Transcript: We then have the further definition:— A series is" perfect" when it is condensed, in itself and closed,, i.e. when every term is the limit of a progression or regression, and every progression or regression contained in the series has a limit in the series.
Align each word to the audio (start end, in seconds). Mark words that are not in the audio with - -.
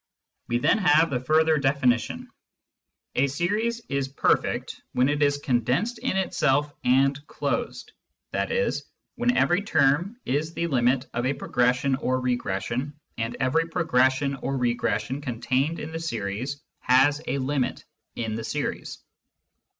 We 0.47 0.57
then 0.57 0.79
have 0.79 1.11
the 1.11 1.19
further 1.19 1.59
definition:— 1.59 2.27
A 3.15 3.27
series 3.27 3.81
is" 3.81 4.07
perfect" 4.23 4.81
when 4.93 5.07
it 5.09 5.21
is 5.21 5.37
condensed, 5.37 5.99
in 5.99 6.17
itself 6.17 6.73
and 6.83 7.19
closed,, 7.27 7.91
i.e. 8.33 8.71
when 9.13 9.37
every 9.37 9.61
term 9.61 10.19
is 10.25 10.55
the 10.55 10.65
limit 10.65 11.05
of 11.13 11.27
a 11.27 11.35
progression 11.35 11.97
or 11.97 12.19
regression, 12.19 12.99
and 13.19 13.37
every 13.39 13.69
progression 13.69 14.33
or 14.37 14.57
regression 14.57 15.21
contained 15.21 15.77
in 15.79 15.91
the 15.91 15.99
series 15.99 16.63
has 16.79 17.21
a 17.27 17.37
limit 17.37 17.85
in 18.15 18.33
the 18.33 18.43
series. 18.43 18.97